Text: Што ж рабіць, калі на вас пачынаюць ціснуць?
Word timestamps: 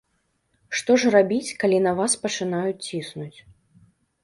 Што 0.79 0.95
ж 1.03 1.11
рабіць, 1.15 1.55
калі 1.65 1.77
на 1.89 1.93
вас 2.01 2.17
пачынаюць 2.25 2.83
ціснуць? 2.89 3.37